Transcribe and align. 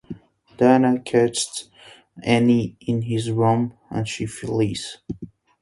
Diane 0.57 1.03
catches 1.03 1.69
Annie 2.23 2.75
in 2.81 3.03
his 3.03 3.29
room, 3.29 3.77
and 3.91 4.07
she 4.07 4.25
flees. 4.25 4.97